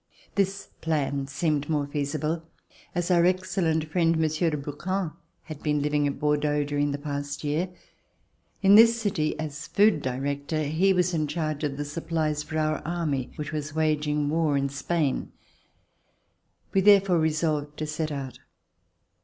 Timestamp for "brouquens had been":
4.57-5.83